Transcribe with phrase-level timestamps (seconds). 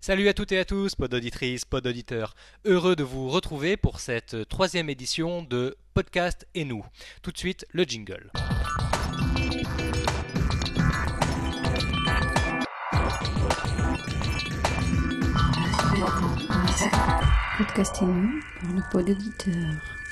[0.00, 2.34] Salut à toutes et à tous, pod auditrices, pod auditeurs.
[2.64, 6.84] Heureux de vous retrouver pour cette troisième édition de Podcast et nous.
[7.22, 8.30] Tout de suite, le jingle.
[17.58, 18.40] Podcast et nous
[18.74, 20.05] le pod auditeur.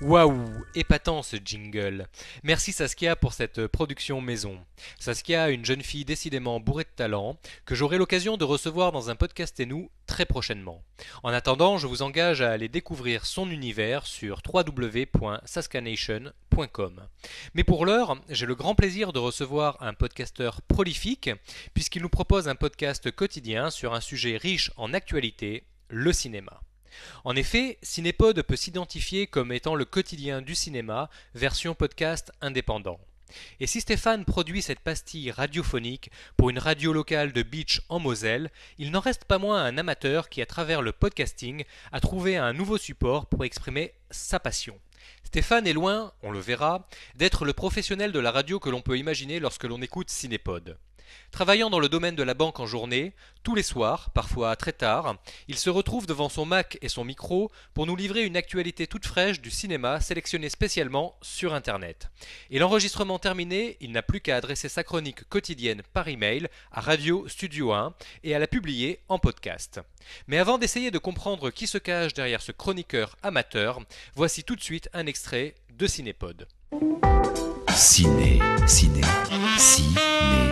[0.00, 2.08] Waouh, épatant ce jingle.
[2.42, 4.58] Merci Saskia pour cette production maison.
[4.98, 9.14] Saskia, une jeune fille décidément bourrée de talent, que j'aurai l'occasion de recevoir dans un
[9.14, 10.82] podcast et nous très prochainement.
[11.22, 17.06] En attendant, je vous engage à aller découvrir son univers sur www.saskanation.com.
[17.52, 21.28] Mais pour l'heure, j'ai le grand plaisir de recevoir un podcasteur prolifique,
[21.74, 26.62] puisqu'il nous propose un podcast quotidien sur un sujet riche en actualité, le cinéma.
[27.24, 33.00] En effet, Cinépod peut s'identifier comme étant le quotidien du cinéma, version podcast indépendant.
[33.60, 38.50] Et si Stéphane produit cette pastille radiophonique pour une radio locale de Beach en Moselle,
[38.78, 42.52] il n'en reste pas moins un amateur qui, à travers le podcasting, a trouvé un
[42.52, 44.78] nouveau support pour exprimer sa passion.
[45.24, 48.98] Stéphane est loin, on le verra, d'être le professionnel de la radio que l'on peut
[48.98, 50.76] imaginer lorsque l'on écoute Cinépod.
[51.30, 55.16] Travaillant dans le domaine de la banque en journée, tous les soirs, parfois très tard,
[55.48, 59.06] il se retrouve devant son Mac et son micro pour nous livrer une actualité toute
[59.06, 62.10] fraîche du cinéma sélectionnée spécialement sur Internet.
[62.50, 67.26] Et l'enregistrement terminé, il n'a plus qu'à adresser sa chronique quotidienne par email à Radio
[67.28, 69.80] Studio 1 et à la publier en podcast.
[70.26, 73.80] Mais avant d'essayer de comprendre qui se cache derrière ce chroniqueur amateur,
[74.14, 76.46] voici tout de suite un extrait de Cinépod.
[77.74, 79.00] Ciné, ciné,
[79.56, 80.49] cinéma.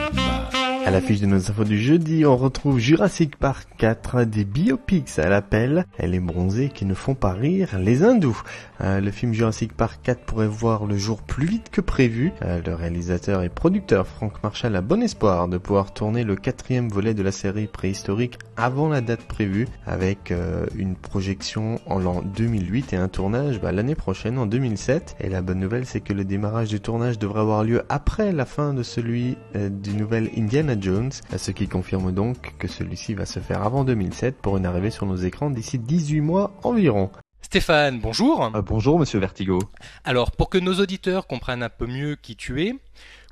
[0.89, 5.29] À l'affiche de nos infos du jeudi, on retrouve Jurassic Park 4, des biopics à
[5.29, 8.41] l'appel, les bronzés qui ne font pas rire les hindous.
[8.81, 12.33] Euh, le film Jurassic Park 4 pourrait voir le jour plus vite que prévu.
[12.41, 16.89] Euh, le réalisateur et producteur Frank Marshall a bon espoir de pouvoir tourner le quatrième
[16.89, 22.23] volet de la série préhistorique avant la date prévue, avec euh, une projection en l'an
[22.23, 25.17] 2008 et un tournage bah, l'année prochaine en 2007.
[25.21, 28.47] Et la bonne nouvelle, c'est que le démarrage du tournage devrait avoir lieu après la
[28.47, 33.41] fin de celui du nouvel Indiana Jones, ce qui confirme donc que celui-ci va se
[33.41, 37.11] faire avant 2007 pour une arrivée sur nos écrans d'ici 18 mois environ.
[37.41, 38.51] Stéphane, bonjour.
[38.55, 39.59] Euh, bonjour, monsieur Vertigo.
[40.05, 42.75] Alors, pour que nos auditeurs comprennent un peu mieux qui tu es,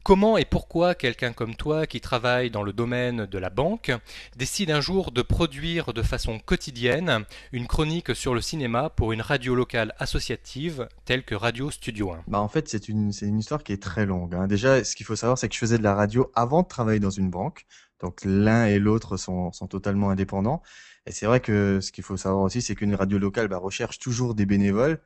[0.06, 3.90] comment et pourquoi quelqu'un comme toi qui travaille dans le domaine de la banque
[4.36, 9.20] décide un jour de produire de façon quotidienne une chronique sur le cinéma pour une
[9.20, 13.64] radio locale associative telle que Radio Studio 1 Bah en fait, c'est une, une histoire
[13.64, 14.36] qui est très longue.
[14.36, 14.46] hein.
[14.46, 17.00] Déjà, ce qu'il faut savoir, c'est que je faisais de la radio avant de travailler
[17.00, 17.66] dans une banque.
[18.00, 20.62] Donc l'un et l'autre sont, sont totalement indépendants.
[21.06, 23.98] Et c'est vrai que ce qu'il faut savoir aussi, c'est qu'une radio locale bah, recherche
[23.98, 25.00] toujours des bénévoles.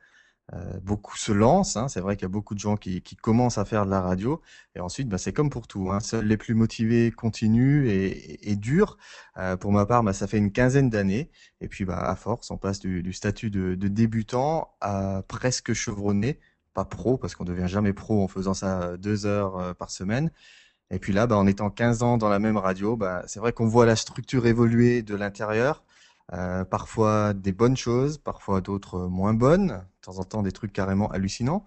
[0.53, 1.77] Euh, beaucoup se lancent.
[1.77, 1.87] hein.
[1.87, 4.01] C'est vrai qu'il y a beaucoup de gens qui, qui commencent à faire de la
[4.01, 4.41] radio.
[4.75, 5.91] Et ensuite, bah, c'est comme pour tout.
[5.91, 5.99] Hein.
[6.01, 8.97] Seuls les plus motivés continuent et, et, durent.
[9.37, 11.29] Euh, pour ma part, bah, ça fait une quinzaine d'années.
[11.61, 15.73] Et puis, bah, à force, on passe du, du statut de, de débutant à presque
[15.73, 16.39] chevronné.
[16.73, 19.89] Pas pro, parce qu'on devient jamais pro en faisant ça euh, deux heures euh, par
[19.91, 20.31] semaine.
[20.89, 23.53] Et puis là, bah, en étant 15 ans dans la même radio, bah, c'est vrai
[23.53, 25.83] qu'on voit la structure évoluer de l'intérieur.
[26.33, 31.09] Euh, parfois des bonnes choses, parfois d'autres moins bonnes, temps en temps des trucs carrément
[31.11, 31.65] hallucinants.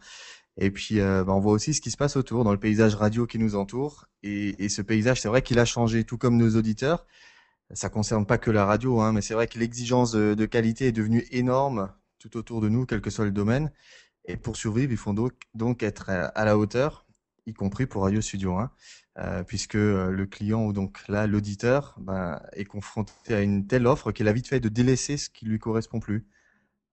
[0.57, 2.95] Et puis euh, bah, on voit aussi ce qui se passe autour dans le paysage
[2.95, 4.07] radio qui nous entoure.
[4.23, 7.07] Et, ce paysage, c'est vrai qu'il a changé, tout comme nos auditeurs.
[7.73, 10.87] Ça concerne pas que la radio, hein, mais c'est vrai que l'exigence de, de qualité
[10.87, 13.71] est devenue énorme tout autour de nous, quel que soit le domaine.
[14.27, 17.07] Et pour survivre, il faut donc, être à, la hauteur,
[17.47, 18.71] y compris pour Radio Studio 1
[19.19, 23.87] euh, puisque euh, le client ou donc là l'auditeur ben, est confronté à une telle
[23.87, 26.27] offre qu'il a vite fait de délaisser ce qui lui correspond plus.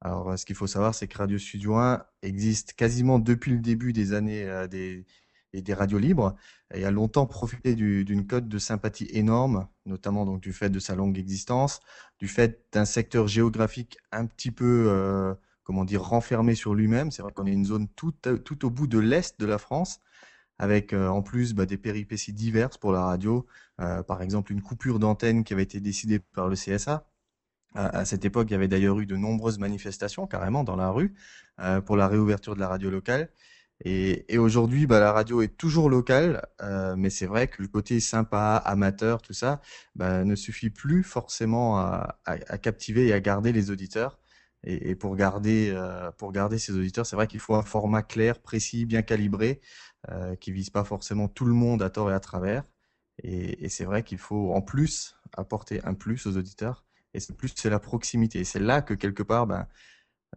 [0.01, 3.59] Alors euh, ce qu'il faut savoir c'est que Radio Studio 1 existe quasiment depuis le
[3.59, 5.05] début des années euh, des,
[5.53, 6.35] des radios libres
[6.73, 10.79] et a longtemps profité du- d'une cote de sympathie énorme, notamment donc du fait de
[10.79, 11.79] sa longue existence,
[12.19, 17.11] du fait d'un secteur géographique un petit peu euh, comment dire renfermé sur lui-même.
[17.11, 18.13] C'est vrai qu'on est une zone tout,
[18.45, 19.99] tout au bout de l'est de la France
[20.59, 23.45] avec euh, en plus bah, des péripéties diverses pour la radio.
[23.81, 27.05] Euh, par exemple, une coupure d'antenne qui avait été décidée par le CSA.
[27.73, 31.13] À, cette époque, il y avait d'ailleurs eu de nombreuses manifestations carrément dans la rue
[31.61, 33.29] euh, pour la réouverture de la radio locale.
[33.83, 37.99] Et, aujourd'hui, bah, la radio est toujours locale, euh, mais c'est vrai que le côté
[37.99, 39.61] sympa, amateur, tout ça,
[39.95, 42.17] bah, ne suffit plus forcément à,
[42.61, 44.19] captiver et à garder les auditeurs.
[44.63, 48.03] Et, et pour garder, euh, pour garder ces auditeurs, c'est vrai qu'il faut un format
[48.03, 49.61] clair, précis, bien calibré
[50.39, 52.63] qui vise pas forcément tout le monde à tort et à travers.
[53.23, 56.85] Et c'est vrai qu'il faut en plus apporter un plus aux auditeurs.
[57.13, 58.43] Et ce plus, c'est la proximité.
[58.43, 59.67] C'est là que quelque part, ben,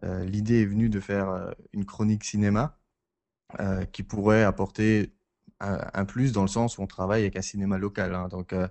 [0.03, 2.77] euh, l'idée est venue de faire euh, une chronique cinéma
[3.59, 5.13] euh, qui pourrait apporter
[5.61, 8.13] un, plus dans le sens où on travaille avec un cinéma local.
[8.15, 8.27] Hein.
[8.27, 8.67] donc euh,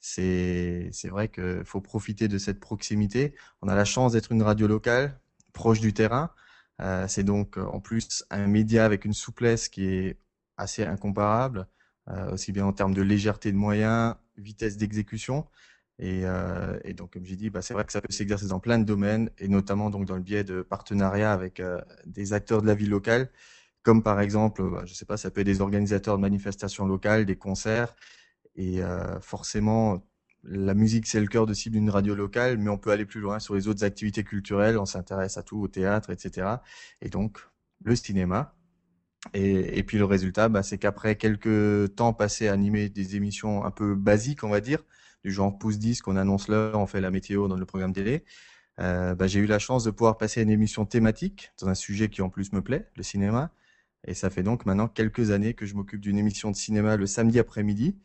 [0.00, 3.34] c'est c'est vrai qu'il faut profiter de cette proximité.
[3.62, 5.20] On a la chance d'être une radio locale,
[5.52, 6.30] proche du terrain.
[6.80, 10.18] Euh, c'est donc en plus un média avec une souplesse qui est
[10.56, 11.68] assez incomparable,
[12.32, 15.46] aussi bien en termes de légèreté de moyens, vitesse d'exécution.
[15.98, 18.58] Et, euh, et, donc, comme j'ai dit, bah, c'est vrai que ça peut s'exercer dans
[18.60, 22.62] plein de domaines, et notamment donc dans le biais de partenariats avec euh, des acteurs
[22.62, 23.30] de la vie locale,
[23.82, 27.26] comme par exemple, bah, je sais pas, ça peut être des organisateurs de manifestations locales,
[27.26, 27.94] des concerts,
[28.56, 30.04] et euh, forcément,
[30.42, 33.20] la musique c'est le cœur de cible d'une radio locale, mais on peut aller plus
[33.20, 36.48] loin sur les autres activités culturelles, on s'intéresse à tout, au théâtre, etc.
[37.02, 37.38] Et donc,
[37.84, 38.54] le cinéma.
[39.32, 43.64] Et, et puis le résultat, bah, c'est qu'après quelques temps passés à animer des émissions
[43.64, 44.80] un peu basiques, on va dire,
[45.24, 48.24] du genre pouce 10 qu'on annonce l'heure, on fait la météo dans le programme télé.
[48.80, 52.08] Euh, bah, j'ai eu la chance de pouvoir passer une émission thématique dans un sujet
[52.08, 53.50] qui en plus me plaît, le cinéma.
[54.06, 57.06] Et ça fait donc maintenant quelques années que je m'occupe d'une émission de cinéma le
[57.06, 57.96] samedi après-midi.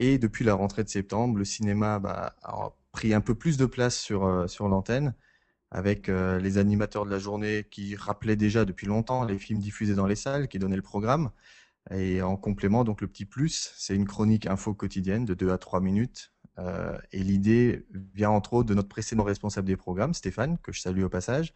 [0.00, 3.66] Et depuis la rentrée de septembre, le cinéma bah, a pris un peu plus de
[3.66, 5.14] place sur, euh, l'antenne,
[5.70, 9.94] avec euh, les animateurs de la journée qui rappelaient déjà depuis longtemps les films diffusés
[9.94, 11.30] dans les salles, qui donnaient le programme.
[11.90, 15.58] Et en complément, donc le petit plus, c'est une chronique info quotidienne de 2 à
[15.58, 20.58] 3 minutes euh, et l'idée vient entre autres de notre précédent responsable des programmes, Stéphane,
[20.58, 21.54] que je salue au passage.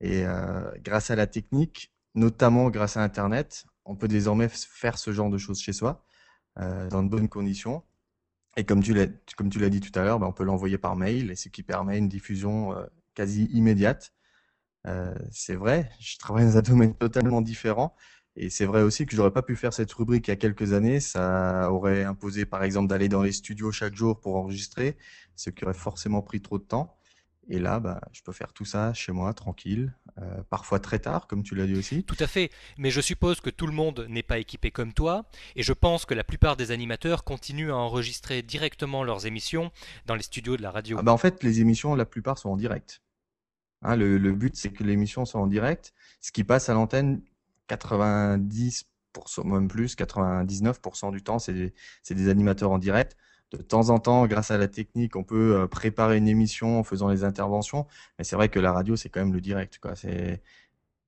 [0.00, 5.12] Et euh, grâce à la technique, notamment grâce à Internet, on peut désormais faire ce
[5.12, 6.04] genre de choses chez soi,
[6.58, 7.84] euh, dans de bonnes conditions.
[8.56, 11.36] Et comme tu l'as, dit tout à l'heure, bah, on peut l'envoyer par mail, et
[11.36, 12.74] ce qui permet une diffusion
[13.14, 14.12] quasi immédiate.
[15.30, 17.96] c'est vrai, je travaille dans un domaine totalement différent,
[18.36, 20.72] et c'est vrai aussi que j'aurais pas pu faire cette rubrique il y a quelques
[20.72, 21.00] années.
[21.00, 24.96] Ça aurait imposé, par exemple, d'aller dans les studios chaque jour pour enregistrer,
[25.36, 26.96] ce qui aurait forcément pris trop de temps.
[27.48, 31.26] Et là, bah, je peux faire tout ça chez moi, tranquille, euh, parfois très tard,
[31.26, 32.04] comme tu l'as dit aussi.
[32.04, 32.50] Tout à fait.
[32.78, 35.26] Mais je suppose que tout le monde n'est pas équipé comme toi,
[35.56, 39.72] et je pense que la plupart des animateurs continuent à enregistrer directement leurs émissions
[40.06, 40.96] dans les studios de la radio.
[41.00, 43.02] Ah bah en fait, les émissions, la plupart sont en direct.
[43.82, 45.92] Hein, le, le but, c'est que l'émission soit en direct.
[46.20, 47.20] Ce qui passe à l'antenne,
[47.68, 48.84] 90%,
[49.44, 53.16] même plus, 99% du temps, c'est des, animateurs en direct.
[53.50, 56.84] De temps en temps, grâce à la technique, on peut euh, préparer une émission en
[56.84, 57.86] faisant les interventions.
[58.18, 59.78] Mais c'est vrai que la radio, c'est quand même le direct.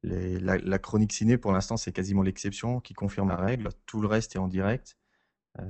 [0.02, 3.70] La, chronique ciné, pour l'instant, c'est quasiment l'exception qui confirme la règle.
[3.86, 4.98] Tout le reste est en direct.
[5.58, 5.62] Euh,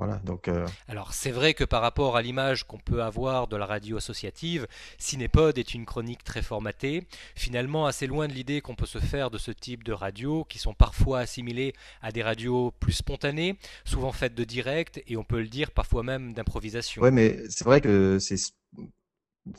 [0.00, 3.56] voilà, donc, euh, Alors c'est vrai que par rapport à l'image qu'on peut avoir de
[3.58, 4.66] la radio associative,
[4.96, 9.30] Cinépod est une chronique très formatée, finalement assez loin de l'idée qu'on peut se faire
[9.30, 14.10] de ce type de radio, qui sont parfois assimilées à des radios plus spontanées, souvent
[14.10, 17.02] faites de direct, et on peut le dire parfois même d'improvisation.
[17.02, 18.38] Ouais, mais c'est vrai que c'est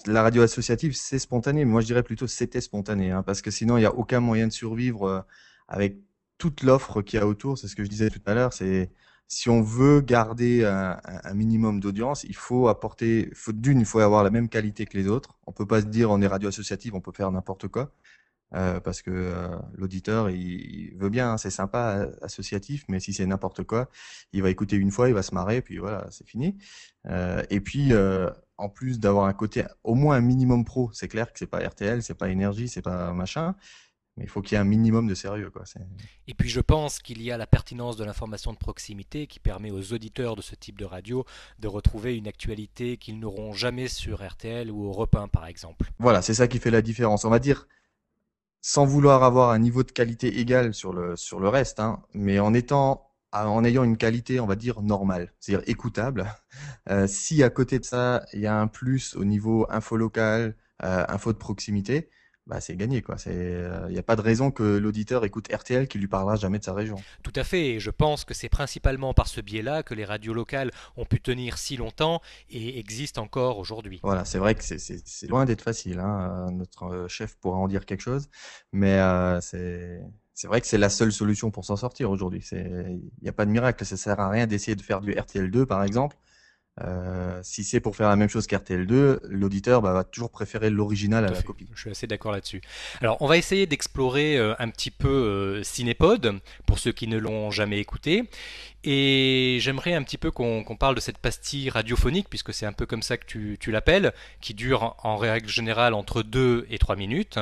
[0.08, 3.52] la radio associative, c'est spontané, mais moi je dirais plutôt c'était spontané, hein, parce que
[3.52, 5.22] sinon il n'y a aucun moyen de survivre euh,
[5.68, 5.98] avec
[6.40, 7.60] toute l'offre qu'il y a autour.
[7.60, 8.90] C'est ce que je disais tout à l'heure, c'est
[9.32, 14.26] si on veut garder un, minimum d'audience, il faut apporter, faut, d'une, il faut avoir
[14.26, 15.40] la même qualité que les autres.
[15.48, 17.94] On peut pas se dire on est radio associative, on peut faire n'importe quoi.
[18.54, 19.48] Euh, parce que euh,
[19.78, 23.90] l'auditeur, il, veut bien, hein, c'est sympa, associatif, mais si c'est n'importe quoi,
[24.34, 26.58] il va écouter une fois, il va se marrer, puis voilà, c'est fini.
[27.08, 31.08] Euh, et puis, euh, en plus d'avoir un côté au moins un minimum pro, c'est
[31.08, 33.56] clair que c'est pas RTL, c'est pas énergie, c'est pas machin,
[34.22, 35.50] mais il faut qu'il y ait un minimum de sérieux.
[35.50, 35.64] Quoi.
[36.28, 39.72] Et puis je pense qu'il y a la pertinence de l'information de proximité qui permet
[39.72, 41.26] aux auditeurs de ce type de radio
[41.58, 45.90] de retrouver une actualité qu'ils n'auront jamais sur RTL ou Europe 1 par exemple.
[45.98, 47.26] Voilà, c'est ça qui fait la différence.
[47.26, 47.68] On va dire,
[48.62, 52.40] sans vouloir avoir un niveau de qualité égal sur le, sur le reste, hein, mais
[52.40, 56.26] en étant en ayant une qualité, on va dire, normale, c'est-à-dire écoutable.
[56.90, 60.56] Euh, si à côté de ça, il y a un plus au niveau info local,
[60.84, 62.10] euh, info de proximité,
[62.48, 63.02] bah, c'est gagné.
[63.02, 63.16] quoi.
[63.28, 66.64] Il n'y a pas de raison que l'auditeur écoute RTL qui lui parlera jamais de
[66.64, 66.96] sa région.
[67.24, 70.34] Tout à fait, et je pense que c'est principalement par ce biais-là que les radios
[70.34, 74.00] locales ont pu tenir si longtemps et existent encore aujourd'hui.
[74.04, 76.00] Voilà, c'est vrai que c'est loin d'être facile.
[76.00, 76.52] Hein.
[76.52, 78.30] Notre chef pourra en dire quelque chose,
[78.72, 80.02] mais euh, c'est...
[80.34, 82.44] C'est vrai que c'est la seule solution pour s'en sortir aujourd'hui.
[82.52, 83.86] Il n'y a pas de miracle.
[83.86, 86.18] Ça sert à rien d'essayer de faire du RTL2, par exemple.
[86.80, 91.26] Euh, si c'est pour faire la même chose qu'RTL2, l'auditeur bah, va toujours préférer l'original
[91.26, 91.68] à, la copie.
[91.74, 92.62] Je suis assez d'accord là-dessus.
[93.02, 97.18] Alors, on va essayer d'explorer euh, un petit peu euh, Cinépod, pour ceux qui ne
[97.18, 98.30] l'ont jamais écouté.
[98.84, 102.86] Et j'aimerais un petit peu qu'on parle de cette pastille radiophonique, puisque c'est un peu
[102.86, 106.96] comme ça que tu, tu l'appelles, qui dure en règle générale entre 2 et 3
[106.96, 107.38] minutes.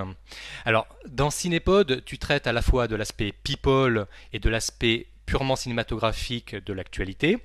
[0.66, 5.56] Alors, dans Cinépod, tu traites à la fois de l'aspect people et de l'aspect purement
[5.56, 7.38] cinématographique de l'actualité.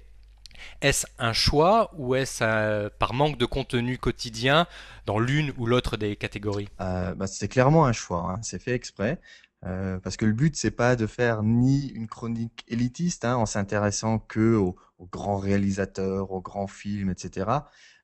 [0.81, 4.67] Est-ce un choix ou est-ce par manque de contenu quotidien
[5.07, 6.69] dans l'une ou l'autre des catégories?
[6.81, 8.41] Euh, bah, C'est clairement un choix, hein.
[8.43, 9.21] c'est fait exprès.
[9.67, 13.47] Euh, parce que le but, c'est pas de faire ni une chronique élitiste, hein, en
[13.47, 14.77] s'intéressant que aux,
[15.11, 17.51] grands réalisateurs, aux grands films, etc.,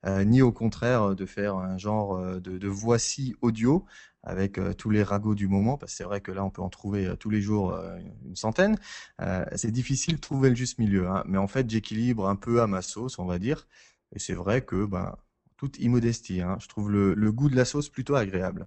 [0.07, 3.85] euh, ni au contraire de faire un genre euh, de voici audio
[4.23, 6.62] avec euh, tous les ragots du moment, parce que c'est vrai que là, on peut
[6.62, 8.77] en trouver euh, tous les jours euh, une centaine.
[9.57, 12.67] c'est difficile de trouver le juste milieu, hein, mais en fait, j'équilibre un peu à
[12.67, 13.67] ma sauce, on va dire.
[14.15, 15.17] Et c'est vrai que, ben,
[15.57, 18.67] toute immodestie, hein, je trouve le, le goût de la sauce plutôt agréable.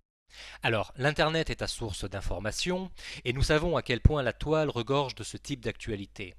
[0.64, 2.90] Alors, l'Internet est ta source d'information,
[3.24, 6.34] et nous savons à quel point la toile regorge de ce type d'actualité.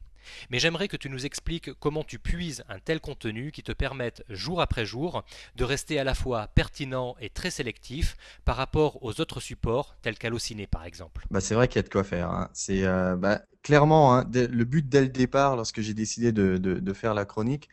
[0.51, 4.25] Mais j'aimerais que tu nous expliques comment tu puises un tel contenu qui te permette
[4.29, 5.25] jour après jour
[5.57, 10.19] de rester à la fois pertinent et très sélectif par rapport aux autres supports tels
[10.19, 11.27] qu'Allociné par exemple.
[11.31, 12.31] Bah c'est vrai qu'il y a de quoi faire.
[12.31, 12.51] Hein.
[12.71, 17.25] Euh, bah, clairement hein, le but dès le départ, lorsque j'ai décidé de, faire la
[17.25, 17.69] chronique,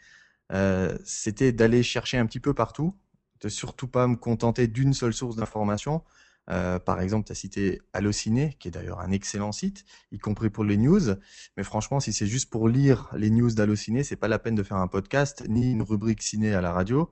[0.52, 2.96] euh, c'était d'aller chercher un petit peu partout,
[3.42, 6.04] de surtout pas me contenter d'une seule source d'information.
[6.52, 10.50] Euh, par exemple, tu as cité Allociné, qui est d'ailleurs un excellent site, y compris
[10.50, 11.16] pour les news.
[11.56, 14.64] Mais franchement, si c'est juste pour lire les news d'Allociné, c'est pas la peine de
[14.64, 17.10] faire un podcast ni une rubrique ciné à la radio.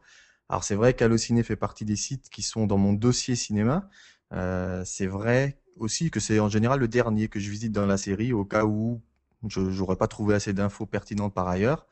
[0.49, 3.89] Alors c'est vrai qu'Allociné fait partie des sites qui sont dans mon dossier cinéma.
[4.33, 7.97] Euh, c'est vrai aussi que c'est en général le dernier que je visite dans la
[7.97, 9.01] série au cas où
[9.47, 11.87] je n'aurais pas trouvé assez d'infos pertinentes par ailleurs.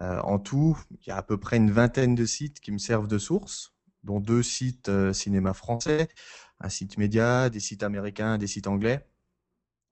[0.00, 2.78] Euh, en tout, il y a à peu près une vingtaine de sites qui me
[2.78, 6.08] servent de source, dont deux sites cinéma français,
[6.60, 9.06] un site média, des sites américains, des sites anglais.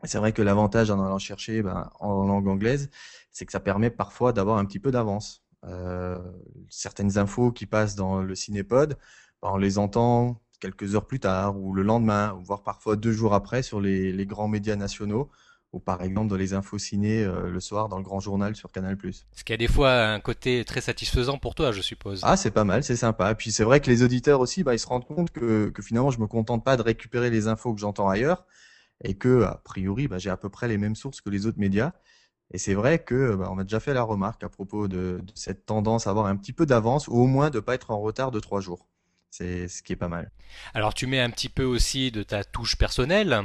[0.04, 2.90] C'est vrai que l'avantage en allant chercher ben, en langue anglaise,
[3.30, 5.44] c'est que ça permet parfois d'avoir un petit peu d'avance.
[5.64, 6.18] Euh,
[6.68, 8.98] certaines infos qui passent dans le cinépod,
[9.42, 13.34] ben, on les entend quelques heures plus tard ou le lendemain, voire parfois deux jours
[13.34, 15.30] après sur les, les grands médias nationaux
[15.72, 18.70] ou par exemple dans les infos ciné euh, le soir dans le grand journal sur
[18.70, 18.96] Canal+.
[19.32, 22.20] Ce qui a des fois un côté très satisfaisant pour toi, je suppose.
[22.22, 23.34] Ah, c'est pas mal, c'est sympa.
[23.34, 26.10] Puis c'est vrai que les auditeurs aussi, bah, ils se rendent compte que, que finalement,
[26.10, 28.44] je me contente pas de récupérer les infos que j'entends ailleurs
[29.02, 31.58] et que, a priori, bah, j'ai à peu près les mêmes sources que les autres
[31.58, 31.92] médias.
[32.52, 35.32] Et c'est vrai que bah, on a déjà fait la remarque à propos de, de
[35.34, 38.00] cette tendance à avoir un petit peu d'avance ou au moins de pas être en
[38.00, 38.88] retard de trois jours.
[39.32, 40.30] C'est ce qui est pas mal.
[40.74, 43.40] Alors tu mets un petit peu aussi de ta touche personnelle,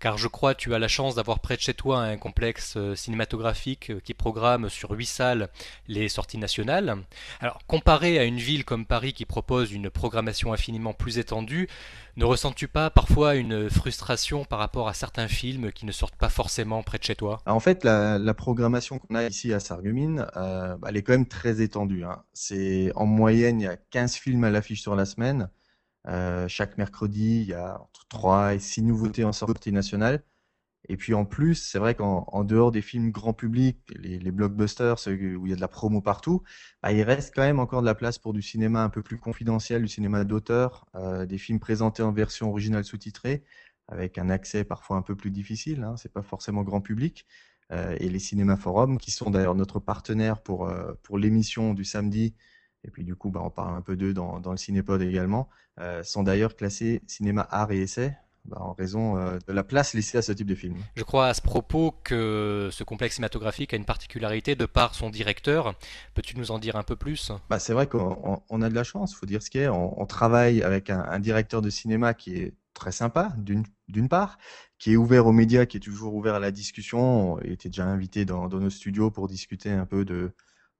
[0.00, 2.78] car je crois que tu as la chance d'avoir près de chez toi un complexe
[2.78, 5.50] euh, cinématographique euh, qui programme sur huit salles
[5.86, 6.96] les sorties nationales.
[7.40, 11.68] Alors comparé à une ville comme Paris qui propose une programmation infiniment plus étendue,
[12.18, 16.28] ne ressens-tu pas parfois une frustration par rapport à certains films qui ne sortent pas
[16.28, 17.40] forcément près de chez toi?
[17.46, 21.60] En fait, la, programmation qu'on a ici à Sarreguemines, euh, elle est quand même très
[21.62, 22.02] étendue.
[22.02, 22.24] Hein.
[22.32, 25.48] C'est en moyenne, il y a 15 films à l'affiche sur la semaine.
[26.08, 30.24] Euh, chaque mercredi, il y a entre 3 et 6 nouveautés en sortie nationale.
[30.88, 34.30] Et puis en plus, c'est vrai qu'en en dehors des films grand public, les, les
[34.30, 36.42] blockbusters ceux où il y a de la promo partout,
[36.82, 39.18] bah, il reste quand même encore de la place pour du cinéma un peu plus
[39.18, 43.44] confidentiel, du cinéma d'auteur, euh, des films présentés en version originale sous-titrée,
[43.88, 45.82] avec un accès parfois un peu plus difficile.
[45.84, 47.26] Hein, c'est pas forcément grand public.
[47.72, 51.84] Euh, et les cinémas forums, qui sont d'ailleurs notre partenaire pour euh, pour l'émission du
[51.84, 52.34] samedi.
[52.84, 55.48] Et puis du coup, bah, on parle un peu d'eux dans, dans le Cinépod également.
[55.80, 58.16] Euh, sont d'ailleurs classés cinéma art et essai
[58.48, 60.76] bah, en raison euh, de la place laissée à ce type de film.
[60.96, 65.10] Je crois à ce propos que ce complexe cinématographique a une particularité de par son
[65.10, 65.74] directeur.
[66.14, 67.32] Peux-tu nous en dire un peu plus?
[67.50, 69.68] Bah, C'est vrai qu'on on a de la chance, il faut dire ce qui est.
[69.68, 74.38] On, on travaille avec un, un, directeur de cinéma qui est très sympa, d'une part,
[74.78, 77.38] qui est ouvert aux médias, qui est toujours ouvert à la discussion.
[77.42, 80.32] Il était déjà invité dans, dans nos studios pour discuter un peu de,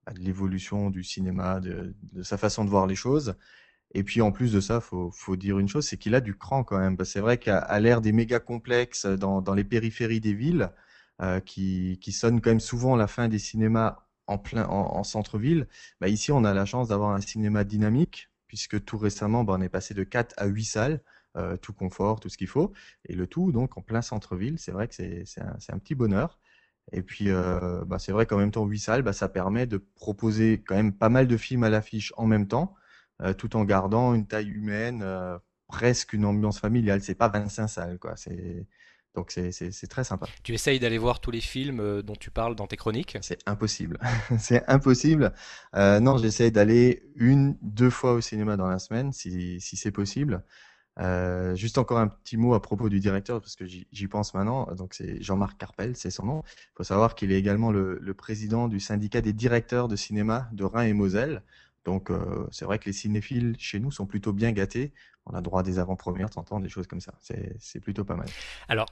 [0.06, 3.34] bah, de l'évolution du cinéma, de, de sa façon de voir les choses.
[3.95, 6.37] Et puis en plus de ça, faut, faut dire une chose, c'est qu'il a du
[6.37, 6.97] cran quand même.
[7.04, 10.71] C'est vrai qu'à l'ère des méga complexes dans, les périphéries des villes,
[11.23, 15.66] euh, qui, sonnent quand même souvent la fin des cinémas en plein en, en centre-ville,
[16.00, 19.61] bah ici on a la chance d'avoir un cinéma dynamique, puisque tout récemment, bah, on
[19.62, 21.00] est passé de 4 à 8 salles,
[21.37, 22.73] euh, tout confort, tout ce qu'il faut,
[23.07, 24.59] et le tout donc en plein centre-ville.
[24.59, 26.38] C'est vrai que c'est un, petit bonheur.
[26.92, 30.64] Et puis, euh, bah, c'est vrai qu'en même temps, 8 salles, ça permet de proposer
[30.66, 32.75] quand même pas mal de films à l'affiche en même temps.
[33.22, 37.02] Euh, tout en gardant une taille humaine, euh, presque une ambiance familiale.
[37.02, 38.16] C'est pas 25 salles, quoi.
[38.16, 38.66] C'est
[39.18, 40.26] donc c'est très sympa.
[40.44, 43.18] Tu essayes d'aller voir tous les films euh, dont tu parles dans tes chroniques?
[43.20, 43.98] C'est impossible.
[44.38, 45.32] c'est impossible.
[45.75, 49.90] Euh, non, j'essaye d'aller une, deux fois au cinéma dans la semaine, si, si c'est
[49.90, 50.44] possible.
[51.00, 54.68] Euh, juste encore un petit mot à propos du directeur, parce que j'y pense maintenant.
[54.76, 56.42] Donc c'est Jean-Marc Carpel, c'est son nom.
[56.46, 60.48] Il faut savoir qu'il est également le, le, président du syndicat des directeurs de cinéma
[60.52, 61.42] de Rhin et Moselle.
[61.88, 64.92] Donc euh, c'est vrai que les cinéphiles chez nous sont plutôt bien gâtés.
[65.25, 67.14] On a droit à des avant-premières, t'entends, des choses comme ça.
[67.23, 68.26] C'est plutôt pas mal.
[68.68, 68.88] Alors,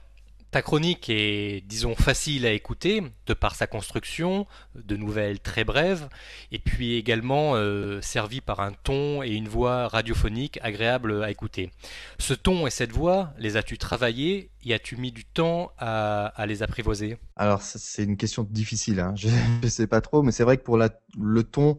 [0.49, 6.07] Ta chronique est, disons, facile à écouter, de par sa construction, de nouvelles très brèves,
[6.53, 11.69] et puis également euh, servie par un ton et une voix radiophonique agréable à écouter.
[12.17, 16.45] Ce ton et cette voix, les as-tu travaillés y as-tu mis du temps à, à
[16.45, 17.17] les apprivoiser?
[17.35, 19.01] Alors, c'est une question difficile.
[19.01, 19.13] Hein.
[19.17, 19.27] Je
[19.63, 20.89] ne sais pas trop, mais c'est vrai que pour la,
[21.19, 21.75] le ton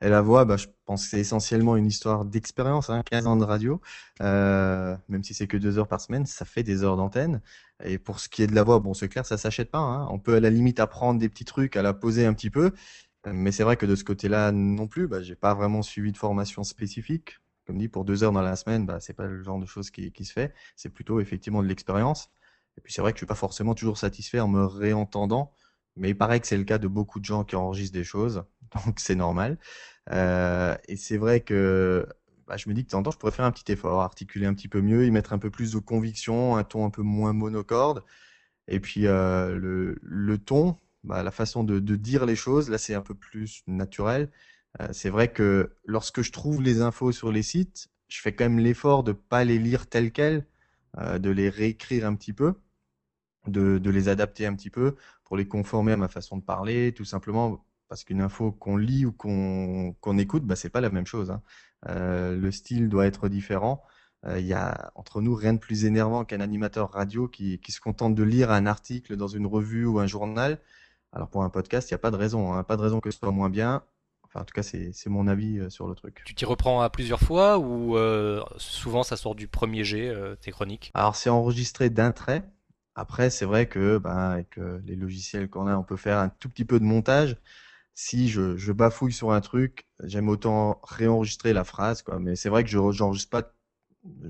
[0.00, 2.88] et la voix, bah, je pense que c'est essentiellement une histoire d'expérience.
[2.88, 3.02] Hein.
[3.10, 3.80] 15 ans de radio,
[4.22, 7.42] euh, même si c'est que deux heures par semaine, ça fait des heures d'antenne.
[7.84, 9.78] Et pour ce qui est de la voix, bon, c'est clair, ça s'achète pas.
[9.78, 10.06] Hein.
[10.10, 12.72] On peut à la limite apprendre des petits trucs, à la poser un petit peu.
[13.26, 16.16] Mais c'est vrai que de ce côté-là non plus, bah, j'ai pas vraiment suivi de
[16.18, 17.38] formation spécifique.
[17.66, 19.90] Comme dit, pour deux heures dans la semaine, bah, c'est pas le genre de choses
[19.90, 20.54] qui, qui se fait.
[20.76, 22.30] C'est plutôt effectivement de l'expérience.
[22.78, 25.52] Et puis c'est vrai que je suis pas forcément toujours satisfait en me réentendant.
[25.96, 28.44] Mais il paraît que c'est le cas de beaucoup de gens qui enregistrent des choses,
[28.86, 29.58] donc c'est normal.
[30.10, 32.06] Euh, et c'est vrai que
[32.46, 34.00] bah, je me dis que de temps en temps, je pourrais faire un petit effort,
[34.02, 36.90] articuler un petit peu mieux, y mettre un peu plus de conviction, un ton un
[36.90, 38.04] peu moins monocorde.
[38.68, 39.58] Et puis euh,
[40.02, 44.30] le, ton, bah, la façon de, dire les choses, là c'est un peu plus naturel.
[44.80, 48.44] Euh, c'est vrai que lorsque je trouve les infos sur les sites, je fais quand
[48.44, 50.46] même l'effort de pas les lire telles quelles,
[50.96, 52.54] de les réécrire un petit peu,
[53.46, 57.04] de les adapter un petit peu pour les conformer à ma façon de parler, tout
[57.04, 61.06] simplement parce qu'une info qu'on lit ou qu'on qu'on écoute, bah, c'est pas la même
[61.06, 61.30] chose.
[61.30, 61.42] Hein.
[61.88, 63.82] Euh, le style doit être différent.
[64.26, 67.72] Euh, Il y a entre nous rien de plus énervant qu'un animateur radio qui, qui
[67.72, 70.58] se contente de lire un article dans une revue ou un journal.
[71.12, 73.10] Alors pour un podcast, il n'y a pas de raison, hein, pas de raison que
[73.10, 73.82] ce soit moins bien.
[74.24, 76.20] Enfin, en tout cas, c'est c'est mon avis euh, sur le truc.
[76.26, 80.36] Tu t'y reprends à plusieurs fois ou euh, souvent ça sort du premier jet, euh,
[80.36, 80.90] tes chroniques?
[80.92, 82.42] Alors c'est enregistré d'un trait.
[82.94, 86.28] Après, c'est vrai que ben, avec euh, les logiciels qu'on a, on peut faire un
[86.28, 87.36] tout petit peu de montage.
[88.00, 92.20] Si je, je bafouille sur un truc, j'aime autant réenregistrer la phrase, quoi.
[92.20, 93.52] Mais c'est vrai que je re- j'enregistre pas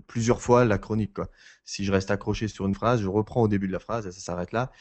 [0.06, 1.28] plusieurs fois la chronique, quoi.
[1.64, 4.12] Si je reste accroché sur une phrase, je reprends au début de la phrase et
[4.12, 4.72] ça s'arrête là.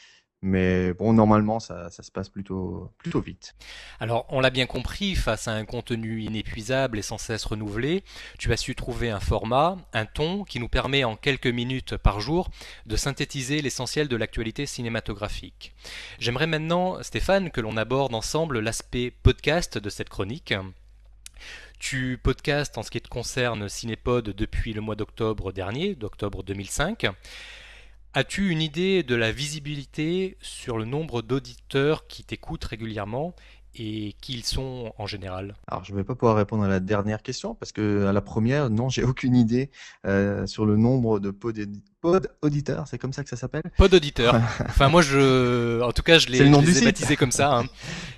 [0.44, 3.56] Mais bon, normalement, ça, ça se passe plutôt, plutôt vite.
[4.00, 8.04] Alors, on l'a bien compris, face à un contenu inépuisable et sans cesse renouvelé,
[8.38, 12.20] tu as su trouver un format, un ton qui nous permet en quelques minutes par
[12.20, 12.52] jour
[12.86, 15.74] de synthétiser l'essentiel de l'actualité cinématographique.
[16.20, 20.54] J'aimerais maintenant, Stéphane, que l'on aborde ensemble l'aspect podcast de cette chronique.
[21.80, 27.08] Tu podcastes en ce qui te concerne Cinépod depuis le mois d'octobre dernier, d'octobre 2005.
[28.18, 33.36] As-tu une idée de la visibilité sur le nombre d'auditeurs qui t'écoutent régulièrement
[33.76, 35.54] et qui ils sont en général?
[35.68, 38.72] Alors, je vais pas pouvoir répondre à la dernière question parce que à la première,
[38.72, 39.70] non, j'ai aucune idée
[40.08, 41.60] euh, sur le nombre de pod,
[42.02, 43.62] pod auditeurs, c'est comme ça que ça s'appelle?
[43.78, 44.34] Pas d'auditeurs.
[44.66, 46.74] Enfin, moi, je, en tout cas, je C'est les, le je nom les du ai
[46.74, 46.86] site.
[46.86, 47.56] baptisés comme ça.
[47.56, 47.66] hein.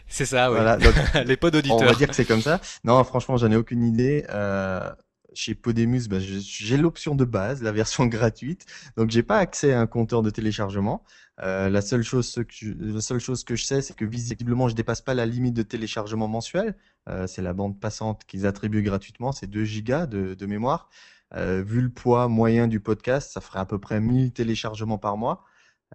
[0.08, 0.56] C'est ça, oui.
[0.56, 0.94] Voilà, donc
[1.26, 2.62] Les pas on va dire que c'est comme ça.
[2.86, 4.26] Non, franchement, j'en ai aucune idée.
[4.30, 4.90] Euh,
[5.34, 8.65] chez Podemus, je- j'ai l'option de base, la version gratuite,
[8.98, 11.04] donc j'ai pas accès à un compteur de téléchargement.
[11.42, 14.68] Euh, la seule chose que je, la seule chose que je sais, c'est que visiblement,
[14.68, 16.76] je dépasse pas la limite de téléchargement mensuel.
[17.08, 20.89] Euh, c'est la bande passante qu'ils attribuent gratuitement, c'est 2 gigas de, de mémoire.
[21.36, 25.15] Euh, vu le poids moyen du podcast, ça ferait à peu près 1000 téléchargements par
[25.18, 25.44] mois.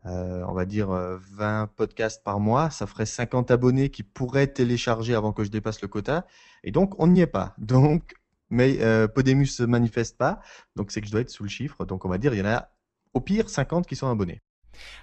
[0.06, 4.48] Euh, on va dire euh, 20 podcasts par mois, ça ferait 50 abonnés qui pourraient
[4.48, 6.26] télécharger avant que je dépasse le quota.
[6.64, 7.54] Et donc, on n'y est pas.
[7.58, 8.14] Donc,
[8.54, 10.40] mais euh, Podemus se manifeste pas,
[10.76, 11.84] donc c'est que je dois être sous le chiffre.
[11.84, 12.70] Donc, on va dire, il y en a
[13.12, 14.40] au pire 50 qui sont abonnés.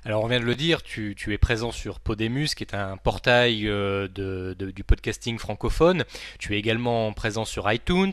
[0.03, 2.97] Alors, on vient de le dire, tu, tu es présent sur Podemus, qui est un
[2.97, 6.03] portail euh, de, de- du podcasting francophone.
[6.39, 8.11] Tu es également présent sur iTunes,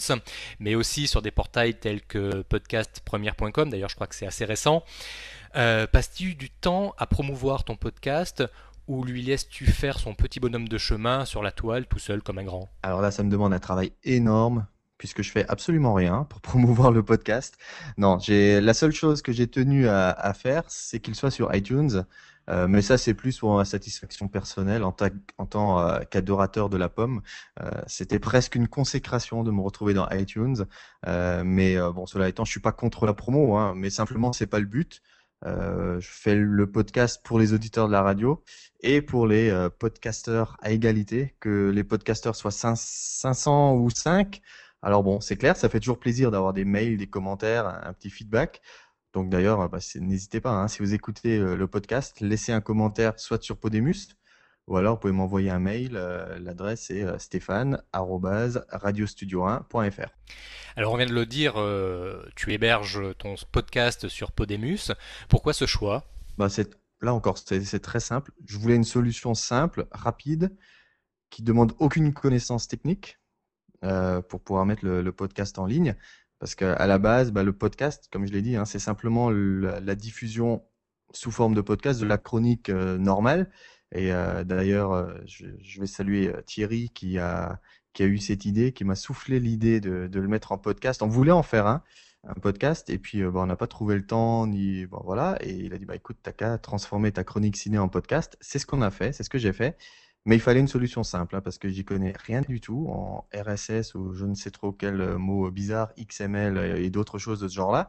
[0.60, 3.70] mais aussi sur des portails tels que podcastpremière.com.
[3.70, 4.84] D'ailleurs, je crois que c'est assez récent.
[5.56, 8.44] Euh, Passes-tu du temps à promouvoir ton podcast
[8.86, 12.38] ou lui laisses-tu faire son petit bonhomme de chemin sur la toile tout seul comme
[12.38, 12.68] un grand?
[12.82, 14.66] Alors là, ça me demande un travail énorme
[14.98, 17.56] puisque je fais absolument rien pour promouvoir le podcast.
[17.96, 22.04] Non, j'ai la seule chose que j'ai tenu à, faire, c'est qu'il soit sur iTunes.
[22.50, 26.70] Euh, mais ça, c'est plus pour ma satisfaction personnelle en, ta- en tant euh, qu'adorateur
[26.70, 27.20] de la pomme.
[27.60, 30.64] Euh, c'était presque une consécration de me retrouver dans iTunes.
[31.06, 34.60] Mais bon, cela étant, je suis pas contre la promo, hein, mais simplement, c'est pas
[34.60, 35.02] le but.
[35.44, 38.42] Je fais le podcast pour les auditeurs de la radio
[38.80, 44.40] et pour les podcasteurs à égalité, que les podcasteurs soient cinq- 500 ou 5.
[44.82, 48.10] Alors bon, c'est clair, ça fait toujours plaisir d'avoir des mails, des commentaires, un, petit
[48.10, 48.60] feedback.
[49.12, 53.18] Donc d'ailleurs, bah, n'hésitez pas, hein, si vous écoutez euh, le podcast, laissez un commentaire
[53.18, 54.14] soit sur Podemus,
[54.68, 55.96] ou alors vous pouvez m'envoyer un mail.
[55.96, 60.10] euh, L'adresse est euh, stéphane@radiostudio1.fr.
[60.76, 61.54] Alors, on vient de le dire,
[62.36, 64.92] tu héberges ton podcast sur Podemus.
[65.28, 66.04] Pourquoi ce choix?
[66.36, 66.46] Bah,
[67.00, 68.30] là encore, c'est c'est très simple.
[68.46, 70.56] Je voulais une solution simple, rapide,
[71.30, 73.18] qui demande aucune connaissance technique
[73.84, 75.94] euh, pour pouvoir mettre le, podcast en ligne.
[76.38, 79.94] Parce qu'à la base, bah, le podcast, comme je l'ai dit, hein, c'est simplement la,
[79.94, 80.64] diffusion
[81.12, 83.50] sous forme de podcast de la chronique normale.
[83.92, 84.10] Et
[84.44, 87.60] d'ailleurs, je, je, vais saluer Thierry qui a,
[87.92, 91.02] qui a eu cette idée, qui m'a soufflé l'idée de, de, le mettre en podcast.
[91.02, 91.82] On voulait en faire un,
[92.24, 95.38] un podcast, et puis bah, on n'a pas trouvé le temps, ni bon, voilà.
[95.40, 98.36] Et il a dit bah écoute, t'as qu'à transformer ta chronique ciné en podcast.
[98.40, 99.76] C'est ce qu'on a fait, c'est ce que j'ai fait.
[100.24, 103.26] Mais il fallait une solution simple, hein, parce que j'y connais rien du tout en
[103.34, 107.54] RSS ou je ne sais trop quel mot bizarre, XML et d'autres choses de ce
[107.54, 107.88] genre-là.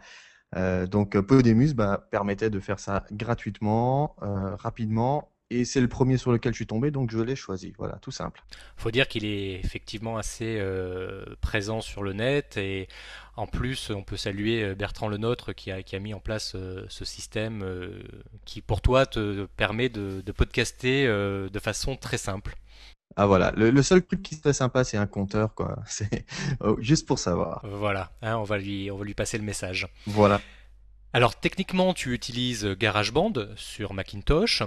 [0.56, 6.18] Euh, donc Podemus bah, permettait de faire ça gratuitement, euh, rapidement et c'est le premier
[6.18, 7.74] sur lequel je suis tombé, donc je l'ai choisi.
[7.78, 8.44] Voilà, tout simple.
[8.78, 12.88] Faut dire qu'il est effectivement assez euh, présent sur le net et
[13.36, 16.54] en plus, on peut saluer euh, Bertrand Lenôtre qui a, qui a mis en place
[16.56, 17.64] euh, ce système
[18.46, 22.56] qui, pour toi, te permet de, de podcaster de façon très simple.
[23.16, 25.80] Ah voilà, le, seul truc qui serait sympa, c'est un compteur, quoi.
[25.88, 26.26] C'est
[26.62, 27.62] oh, juste pour savoir.
[27.64, 29.88] Voilà, hein, on va lui, on va lui passer le message.
[30.06, 30.42] Voilà.
[31.12, 34.62] Alors techniquement, tu utilises GarageBand sur Macintosh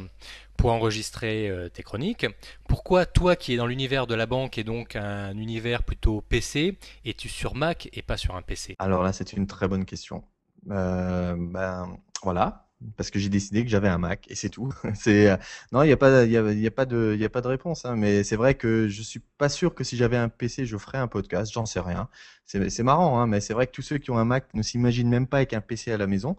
[0.57, 2.27] pour enregistrer euh, tes chroniques.
[2.69, 6.79] Pourquoi toi qui es dans l'univers de la banque et donc un univers plutôt PC,
[7.05, 10.25] es-tu sur Mac et pas sur un PC Alors là, c'est une très bonne question.
[10.71, 12.62] Euh, ben voilà,
[12.97, 14.73] parce que j'ai décidé que j'avais un Mac et c'est tout.
[14.95, 15.37] c'est euh,
[15.73, 17.85] non, il n'y a pas, il y a, pas de, il a pas de réponse.
[17.85, 20.77] Hein, mais c'est vrai que je suis pas sûr que si j'avais un PC, je
[20.77, 21.53] ferais un podcast.
[21.53, 22.09] J'en sais rien.
[22.45, 25.09] C'est marrant, hein, mais c'est vrai que tous ceux qui ont un Mac ne s'imaginent
[25.09, 26.37] même pas avec un PC à la maison.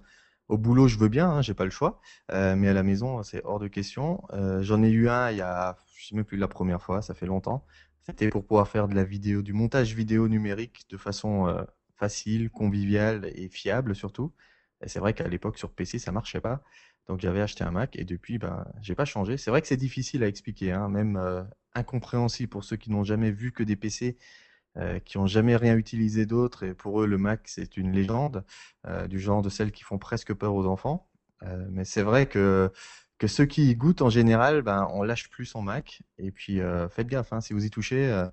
[0.50, 2.02] Au boulot, je veux bien, hein, j'ai pas le choix,
[2.32, 4.24] euh, mais à la maison, c'est hors de question.
[4.34, 7.02] Euh, J'en ai eu un il y a, je sais même plus la première fois,
[7.02, 7.66] ça fait longtemps.
[8.02, 13.32] C'était pour pouvoir faire de la vidéo, du montage vidéo numérique de façon facile, conviviale
[13.36, 14.34] et fiable surtout.
[14.84, 16.62] Et c'est vrai qu'à l'époque sur PC ça marchait pas,
[17.08, 19.38] donc j'avais acheté un Mac et depuis ben j'ai pas changé.
[19.38, 21.44] C'est vrai que c'est difficile à expliquer, hein, même euh,
[21.76, 24.18] incompréhensible pour ceux qui n'ont jamais vu que des PC,
[24.78, 28.46] euh, qui ont jamais rien utilisé d'autre et pour eux le Mac c'est une légende,
[28.88, 31.10] euh, du genre de celles qui font presque peur aux enfants.
[31.70, 32.72] mais c'est vrai que
[33.20, 36.60] que ceux qui y goûtent en général, ben on lâche plus son Mac et puis
[36.90, 38.28] faites gaffe, hein, si vous y touchez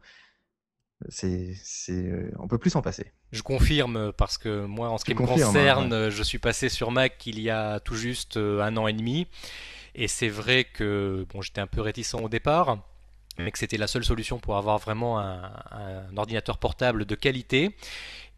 [1.09, 3.13] c'est, c'est, euh, on peut plus s'en passer.
[3.33, 7.27] Je confirme parce que moi, en ce qui me concerne, je suis passé sur Mac
[7.27, 9.27] il y a tout juste euh, un an et demi,
[9.95, 12.79] et c'est vrai que bon, j'étais un peu réticent au départ,
[13.39, 17.75] mais que c'était la seule solution pour avoir vraiment un, ordinateur portable de qualité.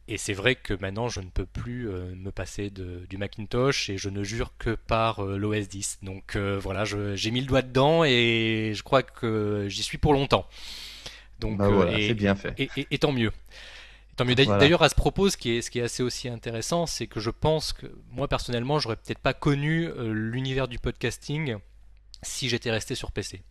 [0.09, 3.89] Et c'est vrai que maintenant je ne peux plus euh, me passer de, du Macintosh
[3.89, 6.01] et je ne jure que par l'OS 10.
[6.03, 10.47] Donc voilà, j'ai mis le doigt dedans et je crois que j'y suis pour longtemps.
[11.43, 12.55] Donc, bah euh, c'est bien fait.
[12.91, 13.33] Et, tant mieux.
[14.17, 14.35] Tant mieux.
[14.35, 17.21] D'ailleurs, à ce propos, ce qui, est, ce qui est assez aussi intéressant, c'est que
[17.21, 21.57] je pense que moi personnellement, j'aurais peut-être pas connu euh, l'univers du podcasting
[22.23, 23.43] si j'étais resté sur PC.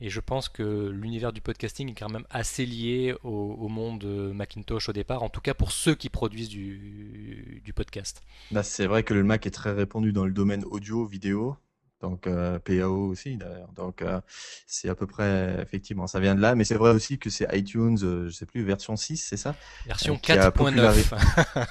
[0.00, 4.88] Et je pense que l'univers du podcasting est quand même assez lié au, monde Macintosh
[4.88, 8.22] au départ, en tout cas pour ceux qui produisent du, du podcast.
[8.50, 11.56] Bah, c'est vrai que le Mac est très répandu dans le domaine audio, vidéo
[12.00, 13.72] donc euh, PAO aussi d'ailleurs.
[13.74, 14.20] Donc euh,
[14.66, 17.46] c'est à peu près effectivement ça vient de là, mais c'est vrai aussi que c'est
[17.56, 19.54] iTunes, euh, je sais plus version 6, c'est ça?
[19.86, 21.14] Version 4.9.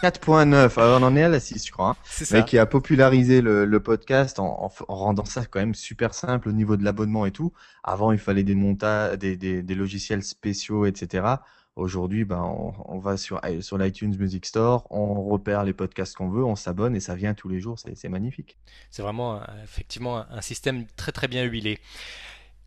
[0.01, 0.79] 4.9.
[0.79, 1.89] Alors on en est à la 6, je crois.
[1.89, 1.95] Hein.
[2.03, 2.37] C'est ça.
[2.37, 6.49] Mais qui a popularisé le, le podcast en, en, rendant ça quand même super simple
[6.49, 7.53] au niveau de l'abonnement et tout.
[7.83, 11.35] Avant il fallait des montages, des, des, des logiciels spéciaux, etc.
[11.75, 12.41] Aujourd'hui, ben,
[12.85, 16.95] on, va sur, sur l'iTunes Music Store, on repère les podcasts qu'on veut, on s'abonne
[16.95, 17.79] et ça vient tous les jours.
[17.79, 18.57] C'est magnifique.
[18.91, 21.79] C'est vraiment effectivement un système très très bien huilé.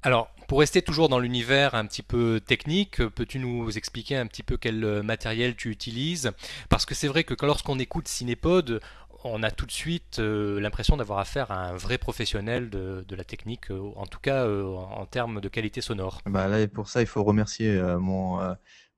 [0.06, 4.44] Alors, pour rester toujours dans l'univers un petit peu technique, peux-tu nous expliquer un petit
[4.44, 6.30] peu quel euh, matériel tu utilises?
[6.68, 8.80] Parce que c'est vrai que lorsqu'on écoute Cinépod,
[9.24, 13.24] on a tout de suite euh, l'impression d'avoir affaire à un vrai professionnel de, la
[13.24, 16.20] technique, euh, en tout cas en termes de qualité sonore.
[16.26, 18.38] Bah là, pour ça, il faut remercier mon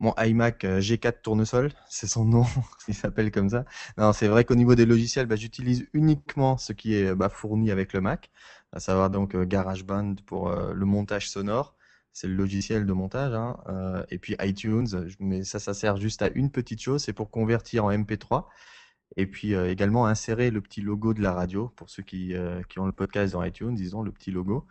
[0.00, 2.44] mon iMac euh, G4 tournesol, c'est son nom,
[2.88, 3.64] il s'appelle comme ça.
[3.96, 7.70] Non, c'est vrai qu'au niveau des logiciels, bah, j'utilise uniquement ce qui est bah, fourni
[7.70, 8.30] avec le Mac,
[8.72, 11.74] à savoir donc euh, GarageBand pour euh, le montage sonore,
[12.12, 13.56] c'est le logiciel de montage, hein,
[14.10, 14.86] et puis iTunes,
[15.20, 18.46] mais ça, ça sert juste à une petite chose, c'est pour convertir en MP3,
[19.16, 22.34] et puis également insérer le petit logo de la radio, pour ceux qui,
[22.68, 24.66] qui ont le podcast dans iTunes, disons le petit logo,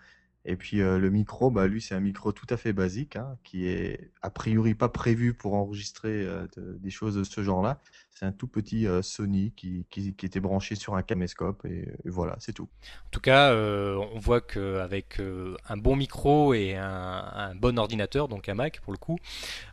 [0.48, 3.38] et puis euh, le micro, bah, lui, c'est un micro tout à fait basique, hein,
[3.44, 7.82] qui est a priori pas prévu pour enregistrer euh, des choses de ce genre-là.
[8.12, 11.92] C'est un tout petit euh, Sony qui, qui, qui, était branché sur un caméscope et,
[12.06, 12.70] voilà, c'est tout.
[13.08, 15.20] En tout cas, on voit qu'avec
[15.68, 19.18] un bon micro et un, un, bon ordinateur, donc un Mac pour le coup,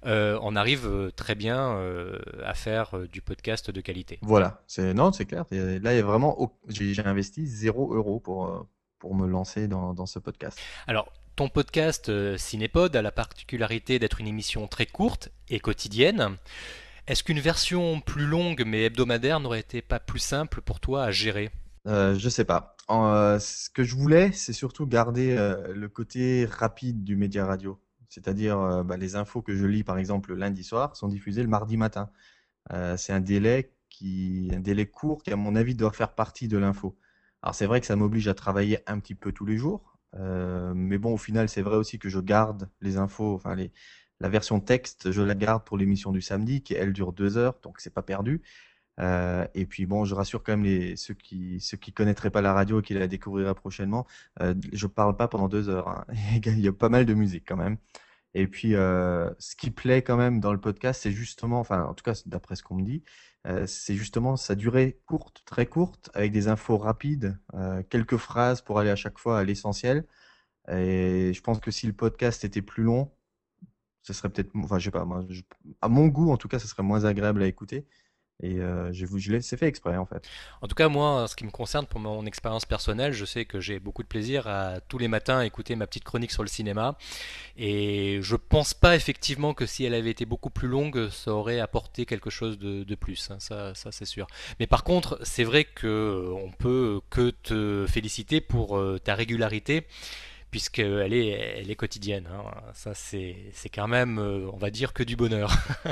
[0.02, 1.78] on arrive très bien
[2.44, 4.18] à faire du podcast de qualité.
[4.22, 5.44] Voilà, c'est non, c'est clair.
[5.50, 8.66] Là, il y a vraiment, j'ai investi 0 euros pour
[8.98, 10.58] pour me lancer dans, ce podcast.
[10.86, 16.36] Alors, ton podcast euh, Cinépod a la particularité d'être une émission très courte et quotidienne.
[17.06, 21.10] Est-ce qu'une version plus longue mais hebdomadaire n'aurait été pas plus simple pour toi à
[21.10, 21.50] gérer?
[21.86, 22.76] Euh, je sais pas.
[22.90, 27.78] Euh, ce que je voulais, c'est surtout garder euh, le côté rapide du média radio.
[28.08, 31.48] C'est-à-dire, bah, les infos que je lis, par exemple, le lundi soir, sont diffusées le
[31.48, 32.10] mardi matin.
[32.96, 36.56] C'est un délai qui, un délai court qui, à mon avis, doit faire partie de
[36.56, 36.96] l'info.
[37.44, 39.98] Alors, c'est vrai que ça m'oblige à travailler un petit peu tous les jours.
[40.16, 43.54] Euh, mais bon, au final, c'est vrai aussi que je garde les infos, enfin,
[44.20, 47.58] la version texte, je la garde pour l'émission du samedi, qui elle dure deux heures,
[47.62, 48.42] donc c'est pas perdu.
[49.00, 52.42] Euh, et puis bon, je rassure quand même les, ceux qui ceux qui connaîtraient pas
[52.42, 54.06] la radio et qui la découvriraient prochainement.
[54.42, 55.88] Euh, je parle pas pendant deux heures.
[55.88, 56.06] hein.
[56.46, 57.78] Il y a pas mal de musique quand même.
[58.34, 61.94] Et puis euh, ce qui plaît quand même dans le podcast, c'est justement, enfin en
[61.94, 63.04] tout cas d'après ce qu'on me dit,
[63.46, 68.60] euh, c'est justement sa durée courte, très courte, avec des infos rapides, euh, quelques phrases
[68.62, 70.06] pour aller à chaque fois à l'essentiel.
[70.68, 73.12] Et je pense que si le podcast était plus long,
[74.02, 75.06] ce serait peut-être, enfin je sais pas,
[75.80, 77.86] à mon goût en tout cas, ce serait moins agréable à écouter.
[78.42, 80.28] Et euh, je vous, je l'ai, fait exprès en fait.
[80.60, 83.60] En tout cas, moi, ce qui me concerne, pour mon expérience personnelle, je sais que
[83.60, 86.98] j'ai beaucoup de plaisir à tous les matins écouter ma petite chronique sur le cinéma.
[87.56, 91.60] Et je pense pas effectivement que si elle avait été beaucoup plus longue, ça aurait
[91.60, 93.30] apporté quelque chose de, de plus.
[93.30, 94.26] hein, ça, ça c'est sûr.
[94.58, 99.14] Mais par contre, c'est vrai que euh, on peut que te féliciter pour euh, ta
[99.14, 99.86] régularité,
[100.54, 102.28] puisqu'elle est, elle est quotidienne.
[102.32, 102.44] hein.
[102.74, 105.50] Ça, c'est, c'est quand même, euh, on va dire, que du bonheur.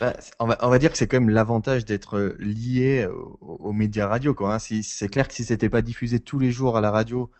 [0.00, 3.38] Bah, on va, on va dire que c'est quand même l'avantage d'être euh, lié au-
[3.40, 4.58] aux médias radio, hein.
[4.58, 7.30] Si, c'est clair que si c'était pas diffusé tous les jours à la radio,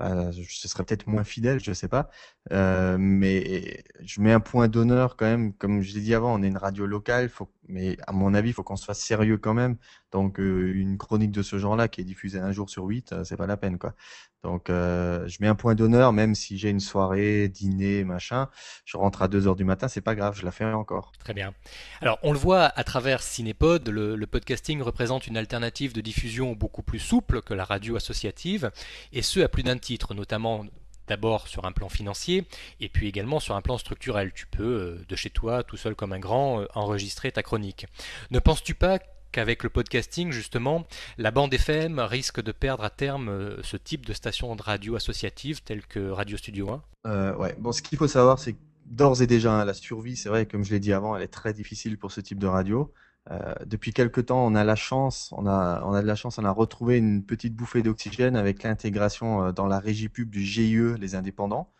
[0.00, 2.10] je- ce serait peut-être moins fidèle, je sais pas.
[2.52, 6.42] Euh, mais je mets un point d'honneur quand même, comme je l'ai dit avant, on
[6.42, 9.38] est une radio locale, faut, mais à mon avis, il faut qu'on se fasse sérieux
[9.38, 9.76] quand même.
[10.12, 13.24] Donc euh, une chronique de ce genre-là qui est diffusée un jour sur huit, euh,
[13.24, 13.94] c'est pas la peine, quoi.
[14.42, 18.48] Donc euh, je mets un point d'honneur, même si j'ai une soirée, dîner, machin,
[18.84, 21.12] je rentre à 2 heures du matin, c'est pas grave, je la fais encore.
[21.18, 21.52] Très bien.
[22.00, 26.52] Alors, on le voit à travers Cinépod, le, le podcasting représente une alternative de diffusion
[26.52, 28.70] beaucoup plus souple que la radio associative,
[29.12, 30.64] et ce à plus d'un titre, notamment
[31.08, 32.46] d'abord sur un plan financier,
[32.80, 34.32] et puis également sur un plan structurel.
[34.32, 37.86] Tu peux, euh, de chez toi, tout seul comme un grand, euh, enregistrer ta chronique.
[38.30, 38.98] Ne penses-tu pas
[39.36, 40.86] qu'avec le podcasting, justement,
[41.18, 44.96] la bande FM risque de perdre à terme euh, ce type de station de radio
[44.96, 47.54] associative telle que Radio Studio 1 Euh, ouais.
[47.58, 50.64] Bon, ce qu'il faut savoir, c'est d'ores et déjà, hein, la survie, c'est vrai, comme
[50.64, 52.90] je l'ai dit avant, elle est très difficile pour ce type de radio.
[53.30, 56.38] Euh, depuis quelque temps, on a la chance, on a, on a de la chance,
[56.38, 60.42] on a retrouvé une petite bouffée d'oxygène avec l'intégration euh, dans la régie pub du
[60.44, 61.72] GIE, les indépendants.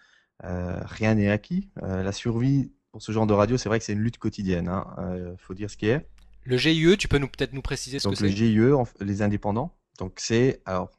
[0.44, 1.70] Euh, rien n'est acquis.
[1.82, 4.68] Euh, la survie pour ce genre de radio, c'est vrai que c'est une lutte quotidienne.
[4.68, 4.86] Hein.
[5.38, 6.08] Faut dire ce qui est.
[6.44, 8.86] Le GIE, tu peux nous peut-être nous préciser ce Donc que le c'est GIE, en-
[9.00, 9.72] les indépendants.
[9.98, 10.90] Donc c'est, alors,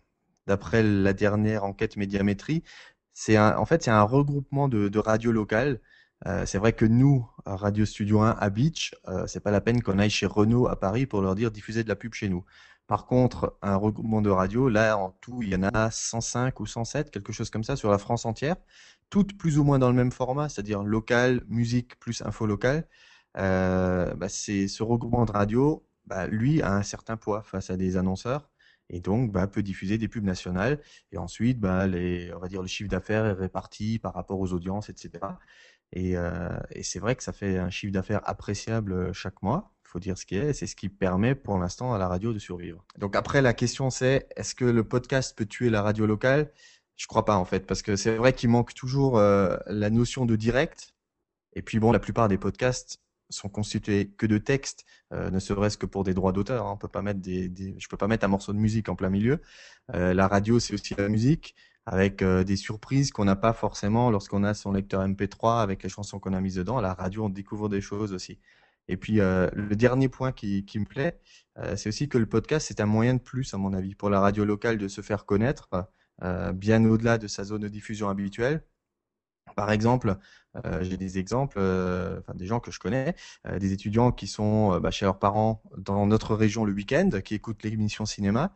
[0.45, 2.63] d'après la dernière enquête médiamétrie,
[3.13, 5.79] c'est un, en fait c'est un regroupement de, de radios locales.
[6.25, 9.83] Euh, c'est vrai que nous, Radio Studio 1 à Beach, euh, c'est pas la peine
[9.83, 12.43] qu'on aille chez Renault à Paris pour leur dire diffuser de la pub chez nous.
[12.87, 16.65] Par contre, un regroupement de radios, là en tout, il y en a 105 ou
[16.65, 18.55] 107, quelque chose comme ça, sur la France entière,
[19.09, 22.87] toutes plus ou moins dans le même format, c'est-à-dire local, musique plus info locale.
[23.37, 27.77] Euh, bah, c'est ce regroupement de radio, bah, lui a un certain poids face à
[27.77, 28.49] des annonceurs
[28.89, 32.67] et donc bah, peut diffuser des pubs nationales et ensuite bah, on va dire le
[32.67, 35.19] chiffre d'affaires est réparti par rapport aux audiences, etc.
[35.93, 39.73] Et, euh, et c'est vrai que ça fait un chiffre d'affaires appréciable euh, chaque mois.
[39.85, 42.33] Il faut dire ce qui est, c'est ce qui permet pour l'instant à la radio
[42.33, 42.83] de survivre.
[42.97, 46.51] Donc après, la question c'est, est-ce que le podcast peut tuer la radio locale?
[46.97, 50.25] Je crois pas en fait, parce que c'est vrai qu'il manque toujours euh, la notion
[50.25, 50.93] de direct.
[51.53, 55.77] Et puis bon, la plupart des podcasts sont constitués que de textes, euh, ne serait-ce
[55.77, 56.65] que pour des droits d'auteur.
[56.67, 56.71] hein.
[56.73, 59.09] On peut pas mettre des, je peux pas mettre un morceau de musique en plein
[59.09, 59.41] milieu.
[59.93, 61.55] La radio, c'est aussi la musique,
[61.87, 65.89] avec euh, des surprises qu'on n'a pas forcément lorsqu'on a son lecteur MP3 avec les
[65.89, 66.77] chansons qu'on a mises dedans.
[66.77, 68.39] À la radio, on découvre des choses aussi.
[68.89, 71.17] Et puis euh, le dernier point qui, qui me plaît,
[71.57, 74.09] euh, c'est aussi que le podcast, c'est un moyen de plus, à mon avis, pour
[74.09, 75.69] la radio locale de se faire connaître,
[76.55, 78.63] bien au-delà de sa zone de diffusion habituelle.
[79.55, 80.17] Par exemple,
[80.65, 83.15] euh, j'ai des exemples, euh, enfin des gens que je connais,
[83.59, 87.63] des étudiants qui sont bah, chez leurs parents dans notre région le week-end, qui écoutent
[87.63, 88.51] l'émission cinéma.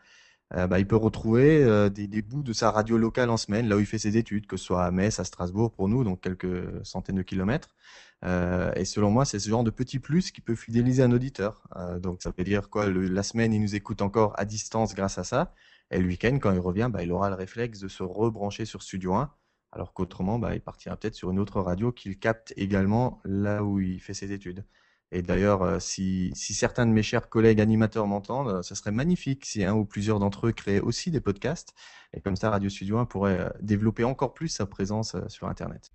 [0.55, 3.77] Euh, bah, il peut retrouver euh, des, bouts de sa radio locale en semaine, là
[3.77, 6.21] où il fait ses études, que ce soit à Metz, à Strasbourg pour nous, donc
[6.21, 7.75] quelques centaines de kilomètres.
[8.23, 11.63] Euh, et selon moi, c'est ce genre de petit plus qui peut fidéliser un auditeur.
[12.01, 15.23] Donc ça veut dire quoi, la semaine, il nous écoute encore à distance grâce à
[15.23, 15.53] ça.
[15.89, 18.83] Et le week-end, quand il revient, bah, il aura le réflexe de se rebrancher sur
[18.83, 19.31] Studio 1,
[19.71, 23.79] alors qu'autrement, bah, il partira peut-être sur une autre radio qu'il capte également là où
[23.79, 24.65] il fait ses études.
[25.13, 28.91] Et d'ailleurs, euh, si, si certains de mes chers collègues animateurs m'entendent, euh, ce serait
[28.91, 31.74] magnifique si un ou plusieurs d'entre eux créaient aussi des podcasts.
[32.13, 35.47] Et comme ça, Radio Studio 1 pourrait euh, développer encore plus sa présence euh, sur
[35.47, 35.91] Internet.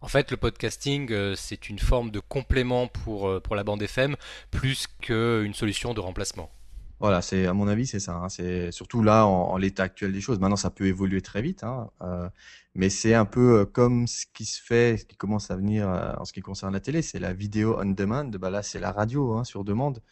[0.00, 3.82] En fait, le podcasting, euh, c'est une forme de complément pour, euh, pour la bande
[3.82, 4.16] FM,
[4.50, 6.50] plus qu'une solution de remplacement.
[6.98, 8.14] Voilà, c'est à mon avis, c'est ça.
[8.16, 8.28] hein.
[8.28, 10.38] C'est surtout là, en, en l'état actuel des choses.
[10.38, 12.28] Maintenant, ça peut évoluer très vite, hein, euh,
[12.76, 15.88] mais c'est un peu euh, comme ce qui se fait, ce qui commence à venir
[15.88, 17.02] euh, en ce qui concerne la télé.
[17.02, 18.24] C'est la vidéo on demand.
[18.26, 20.02] Bah là, c'est la radio, hein, sur demande.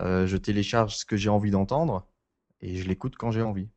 [0.00, 2.06] Euh, je télécharge ce que j'ai envie d'entendre
[2.60, 3.70] et je l'écoute quand j'ai envie.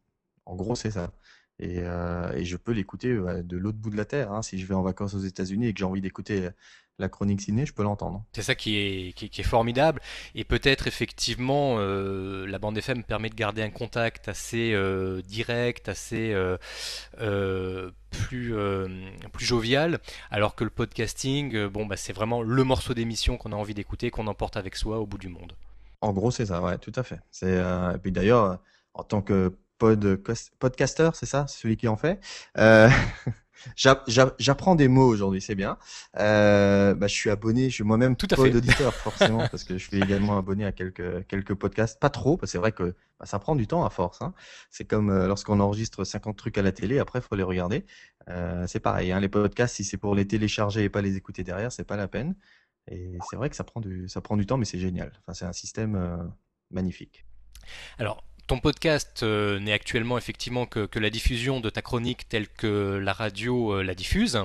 [0.45, 1.12] En gros, c'est ça.
[1.60, 4.32] Et, euh, et je peux l'écouter euh, de l'autre bout de la terre.
[4.32, 4.42] Hein.
[4.42, 6.50] Si je vais en vacances aux États-Unis et que j'ai envie d'écouter
[7.00, 8.24] la chronique ciné, je peux l'entendre.
[8.34, 10.00] C'est ça qui est, qui, qui est formidable.
[10.36, 15.89] Et peut-être effectivement, euh, la bande FM permet de garder un contact assez euh, direct,
[15.89, 16.58] assez euh,
[17.20, 18.88] euh, plus, euh,
[19.32, 23.52] plus jovial, alors que le podcasting, euh, bon, bah, c'est vraiment le morceau d'émission qu'on
[23.52, 25.54] a envie d'écouter, qu'on emporte avec soi au bout du monde.
[26.02, 27.20] En gros, c'est ça, ouais, tout à fait.
[27.44, 28.56] Euh, et puis d'ailleurs, euh,
[28.94, 29.56] en tant que
[29.88, 32.19] podcast, podcaster, c'est ça, celui qui en fait,
[32.58, 32.89] euh,
[33.76, 35.78] j'a- j'a- j'apprends des mots aujourd'hui, c'est bien.
[36.17, 38.43] Euh, bah, je suis abonné, je suis moi-même Tout à fait.
[38.43, 42.00] pod-auditeur, forcément, parce que je suis également abonné à quelques, quelques podcasts.
[42.00, 44.22] Pas trop, parce que c'est vrai que bah, ça prend du temps à force.
[44.22, 44.34] Hein.
[44.69, 47.86] C'est comme euh, lorsqu'on enregistre 50 trucs à la télé, après, il faut les regarder.
[48.30, 51.43] Euh, c'est pareil, hein, les podcasts, si c'est pour les télécharger et pas les écouter
[51.43, 52.36] derrière, c'est pas la peine.
[52.89, 55.12] Et c'est vrai que ça prend du, ça prend du temps, mais c'est génial.
[55.22, 56.32] Enfin, c'est un système
[56.69, 57.26] magnifique.
[57.98, 62.97] Alors, ton podcast euh, n'est actuellement effectivement que, la diffusion de ta chronique telle que
[63.01, 64.39] la radio euh, la diffuse.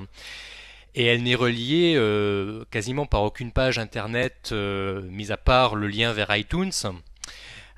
[0.95, 6.13] Et elle n'est reliée euh, quasiment par aucune page internet, mis à part le lien
[6.13, 6.73] vers iTunes.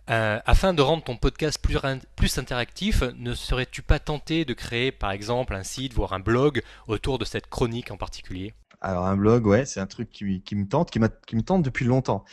[0.07, 5.55] Afin de rendre ton podcast plus, interactif, ne serais-tu pas tenté de créer par exemple
[5.55, 8.53] un site, voire un blog autour de cette chronique en particulier?
[8.81, 12.25] Alors un blog, ouais, c'est un truc qui, me tente, depuis longtemps.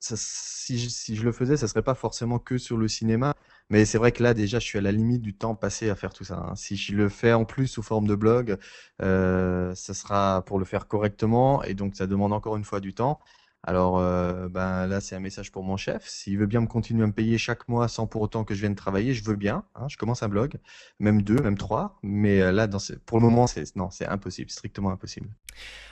[0.00, 3.34] Si je, si je le faisais, ça serait pas forcément que sur le cinéma.
[3.70, 5.94] Mais c'est vrai que là, déjà, je suis à la limite du temps passé à
[5.96, 6.36] faire tout ça.
[6.50, 6.56] hein.
[6.56, 8.56] Si je le fais en plus sous forme de blog,
[9.02, 12.94] euh, ça sera pour le faire correctement, et donc ça demande encore une fois du
[12.94, 13.20] temps.
[13.62, 16.08] Alors, euh, ben là, c'est un message pour mon chef.
[16.08, 18.60] S'il veut bien me continuer à me payer chaque mois sans pour autant que je
[18.60, 19.64] vienne travailler, je veux bien.
[19.74, 19.86] hein.
[19.88, 20.54] Je commence un blog,
[20.98, 21.98] même deux, même trois.
[22.02, 25.28] Mais euh, là, dans ce- pour le moment, c'est non, c'est impossible, strictement impossible.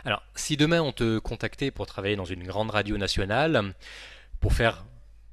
[0.04, 3.74] Alors, si demain on te contactait pour travailler dans une grande radio nationale,
[4.40, 4.86] pour faire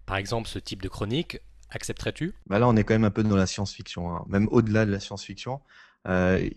[0.05, 2.33] par exemple ce type de chronique, accepterais-tu?
[2.47, 4.91] Bah là, on est quand même un peu dans la science-fiction, hein, même au-delà de
[4.91, 5.61] la science-fiction.
[6.07, 6.49] Euh,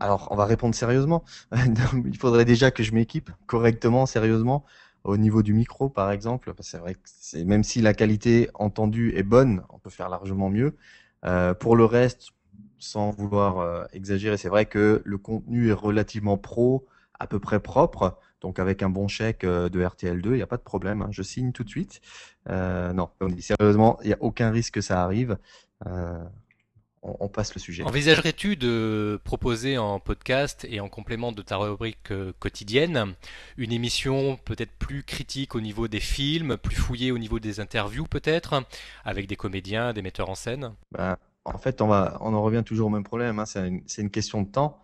[0.00, 1.24] alors, on va répondre sérieusement.
[2.04, 4.64] Il faudrait déjà que je m'équipe correctement, sérieusement,
[5.08, 6.52] au niveau du micro, par exemple.
[6.60, 10.76] C'est vrai que même si la qualité entendue est bonne, on peut faire largement mieux.
[11.24, 12.28] Euh, pour le reste,
[12.78, 16.86] sans vouloir euh, exagérer, c'est vrai que le contenu est relativement pro,
[17.18, 18.18] à peu près propre.
[18.42, 21.00] Donc, avec un bon chèque euh, de RTL2, il n'y a pas de problème.
[21.00, 22.00] hein, je signe tout de suite.
[22.46, 25.38] Non, sérieusement, il n'y a aucun risque que ça arrive.
[27.02, 27.82] On, on passe le sujet.
[27.84, 33.14] Envisagerais-tu de proposer en podcast et en complément de ta rubrique euh, quotidienne
[33.56, 38.06] une émission peut-être plus critique au niveau des films, plus fouillée au niveau des interviews
[38.06, 38.62] peut-être,
[39.04, 40.74] avec des comédiens, des metteurs en scène?
[40.92, 43.38] Ben, en fait, on va, on en revient toujours au même problème.
[43.38, 44.82] hein, c'est une, c'est une question de temps.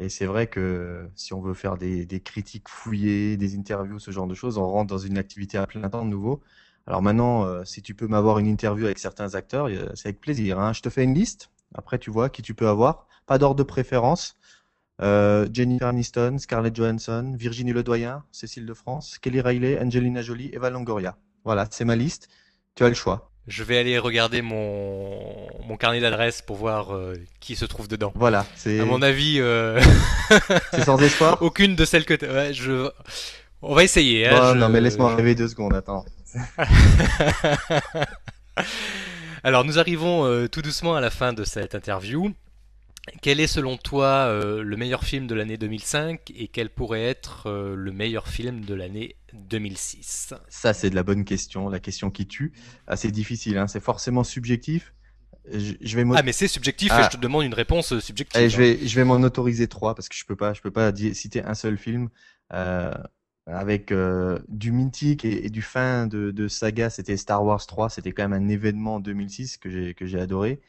[0.00, 4.12] Et c'est vrai que si on veut faire des, des critiques fouillées, des interviews, ce
[4.12, 6.40] genre de choses, on rentre dans une activité à plein temps de nouveau.
[6.88, 10.20] Alors maintenant, euh, si tu peux m'avoir une interview avec certains acteurs, euh, c'est avec
[10.20, 10.58] plaisir.
[10.58, 10.72] hein.
[10.72, 11.50] Je te fais une liste.
[11.74, 13.06] Après, tu vois qui tu peux avoir.
[13.26, 14.34] Pas d'ordre de préférence.
[15.02, 20.70] Euh, Jennifer Aniston, Scarlett Johansson, Virginie Ledoyen, Cécile de France, Kelly Riley, Angelina Jolie, Eva
[20.70, 21.16] Longoria.
[21.44, 22.28] Voilà, c'est ma liste.
[22.74, 23.30] Tu as le choix.
[23.46, 28.12] Je vais aller regarder mon, mon carnet d'adresses pour voir euh, qui se trouve dedans.
[28.14, 29.80] Voilà, c'est À mon avis, euh,
[30.72, 31.38] c'est sans espoir?
[31.42, 32.90] aucune de celles que ouais, je...
[33.62, 34.26] On va essayer.
[34.28, 36.04] hein, je- non, mais laisse-moi je- rêver deux secondes, attends.
[39.44, 42.32] Alors, nous arrivons euh, tout doucement à la fin de cette interview.
[43.22, 47.46] Quel est selon toi euh, le meilleur film de l'année 2005 et quel pourrait être
[47.46, 50.34] euh, le meilleur film de l'année 2006?
[50.48, 52.52] Ça, c'est de la bonne question, la question qui tue.
[52.86, 54.92] Ah, c'est difficile, hein, c'est forcément subjectif.
[55.50, 57.08] Je, je vais Ah, mais c'est subjectif et Ah.
[57.10, 58.38] je te demande une réponse subjective.
[58.38, 60.70] Allez, je vais, je vais m'en autoriser trois parce que je peux pas, je peux
[60.70, 62.10] pas citer un seul film
[63.48, 66.90] avec euh, du mythique et, du fin de, saga.
[66.90, 70.60] C'était Star Wars 3, c'était quand même un événement en 2006 que j'ai adoré.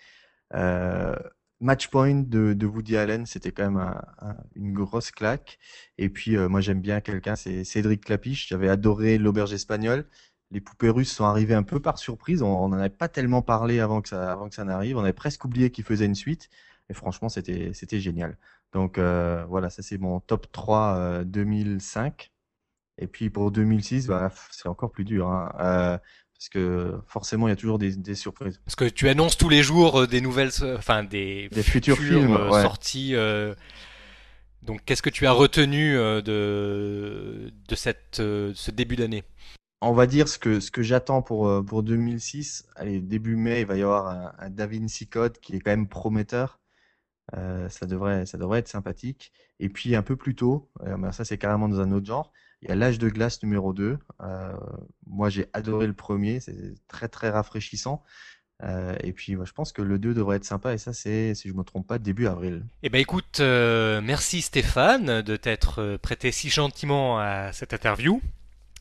[0.55, 1.15] Euh,
[1.61, 5.59] Match Point de, Woody Allen, c'était quand même un- un- une grosse claque.
[5.97, 8.47] Et puis euh, moi j'aime bien quelqu'un, c'est Cédric Clapiche.
[8.47, 10.07] J'avais adoré L'Auberge espagnole.
[10.51, 12.41] Les poupées russes sont arrivées un peu par surprise.
[12.41, 14.97] On n'en avait pas tellement parlé avant que ça, n'arrive.
[14.97, 16.49] On avait presque oublié qu'il faisait une suite.
[16.89, 18.37] Et franchement, c'était, c'était génial.
[18.73, 22.31] Donc euh, voilà, ça c'est mon top 3 euh, 2005.
[22.99, 25.27] Et puis pour 2006, bah, c'est encore plus dur.
[25.29, 25.97] Hein, euh,
[26.37, 28.61] parce que forcément, il y a toujours des, des surprises.
[28.65, 32.31] Parce que tu annonces tous les jours euh, des nouvelles, enfin des, Des futurs films,
[32.35, 32.61] euh, ouais.
[32.61, 33.15] sorties.
[33.15, 33.53] euh,
[34.61, 39.23] Donc, qu'est-ce que tu as retenu de de cette ce début d'année?
[39.81, 42.67] on va dire ce que, ce que j'attends pour, pour 2006.
[42.75, 45.71] Allez, début mai, il va y avoir un, un Da Vinci Code qui est quand
[45.71, 46.59] même prometteur.
[47.37, 49.31] Euh, ça devrait, ça devrait être sympathique.
[49.61, 52.33] Et puis un peu plus tôt, ben ça c'est carrément dans un autre genre.
[52.61, 53.97] Il y a L'âge de glace numéro 2.
[54.21, 54.53] Euh,
[55.07, 58.03] moi j'ai adoré le premier, c'est très très rafraîchissant.
[58.61, 61.33] Euh, et puis moi, je pense que le 2 devrait être sympa et ça c'est,
[61.33, 62.65] si je me trompe pas, début avril.
[62.83, 68.21] Eh ben écoute, euh, merci Stéphane de t'être prêté si gentiment à cette interview.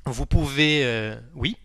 [0.04, 1.56] Vous pouvez, oui?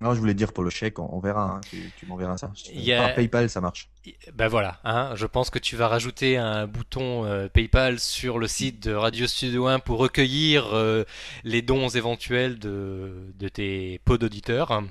[0.00, 1.56] Non, je voulais dire pour le chèque, on, on verra.
[1.56, 2.52] hein, tu tu m'enverras ça.
[2.72, 3.88] Il y a- Par PayPal, ça marche.
[4.32, 8.46] Ben voilà, hein, je pense que tu vas rajouter un bouton euh, PayPal sur le
[8.46, 11.04] site de Radio Studio 1 pour recueillir euh,
[11.44, 14.82] les dons éventuels de, de tes pods d'auditeurs.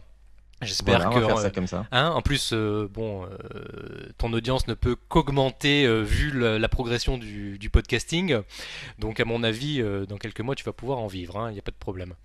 [0.62, 1.86] J'espère Voilà, que faire euh, ça comme ça.
[1.92, 6.68] Hein, en plus, euh, bon, euh, ton audience ne peut qu'augmenter euh, vu la, la
[6.68, 8.40] progression du, du podcasting.
[8.98, 11.48] Donc, à mon avis, dans quelques mois, tu vas pouvoir en vivre.
[11.50, 12.16] Il n'y a pas de problème.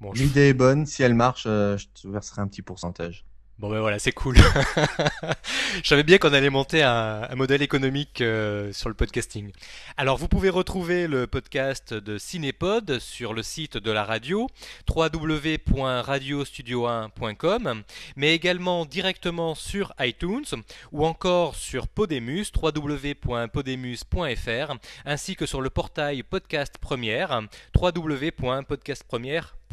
[0.00, 0.86] Bon, je- L'idée est bonne.
[0.86, 3.24] Si elle marche, euh, je te verserai un petit pourcentage.
[3.58, 4.36] bon ben voilà, c'est cool.
[5.82, 9.50] Je savais bien qu'on allait monter un, un modèle économique euh, sur le podcasting.
[9.96, 14.46] Alors, vous pouvez retrouver le podcast de Cinépod sur le site de la radio
[14.88, 17.82] www.radiostudio1.com,
[18.16, 20.44] mais également directement sur iTunes
[20.92, 24.74] ou encore sur Podemus www.podemus.fr
[25.04, 27.42] ainsi que sur le portail Podcast Première
[27.76, 29.63] www.podcastpremière.com.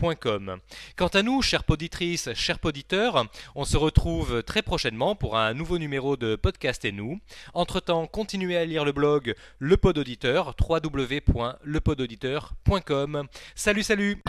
[0.96, 3.26] Quant à nous, chères poditrices, chers poditeurs,
[3.56, 7.20] on se retrouve très prochainement pour un nouveau numéro de Podcast et nous.
[7.54, 13.28] Entre-temps, continuez à lire le blog Le Pod Auditeur, www.lepodauditeur.com.
[13.56, 14.22] Salut, salut.